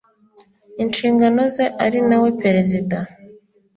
inshingano 0.83 1.41
ze 1.55 1.65
ari 1.85 1.99
na 2.07 2.17
we 2.21 2.29
perezida 2.41 2.97